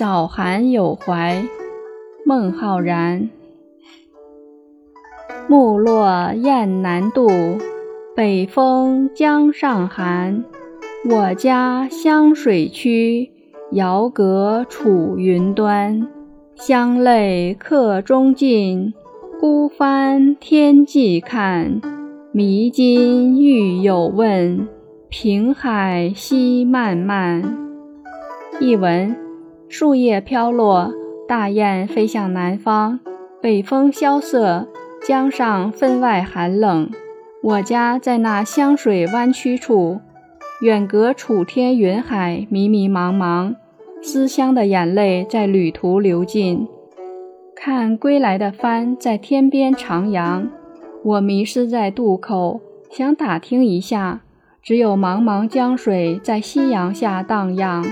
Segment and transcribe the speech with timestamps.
[0.00, 1.44] 早寒有怀，
[2.24, 3.28] 孟浩然。
[5.46, 7.28] 木落雁南渡，
[8.16, 10.42] 北风江上寒。
[11.06, 13.30] 我家湘水曲，
[13.72, 16.08] 遥隔楚云端。
[16.54, 18.94] 乡泪客中尽，
[19.38, 21.78] 孤帆天际看。
[22.32, 24.66] 迷津欲有问，
[25.10, 27.42] 平海夕漫漫。
[28.60, 29.14] 译文：
[29.72, 30.92] 树叶飘落，
[31.28, 32.98] 大雁飞向南方，
[33.40, 34.66] 北风萧瑟。
[35.06, 36.90] 江上分外寒冷，
[37.40, 40.00] 我家在那湘水弯曲处，
[40.60, 43.54] 远隔楚天云海，迷迷茫茫，
[44.02, 46.66] 思乡的眼泪在旅途流尽。
[47.54, 50.48] 看归来的帆在天边徜徉，
[51.04, 52.60] 我迷失在渡口，
[52.90, 54.22] 想打听一下，
[54.60, 57.86] 只有茫茫江水在夕阳下荡漾。